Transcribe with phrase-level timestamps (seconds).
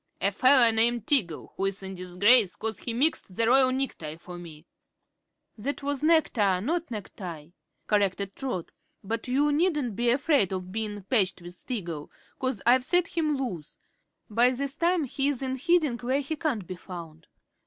[0.19, 4.65] "A feller named Tiggle, who's in disgrace 'cause he mixed the royal necktie for me."
[5.59, 7.49] "That was nectar not necktie,"
[7.85, 8.71] corrected Trot.
[9.03, 12.09] "But you needn't be 'fraid of bein' patched with Tiggle,
[12.39, 13.77] 'cause I've set him loose.
[14.27, 17.27] By this time he's in hiding, where he can't be found."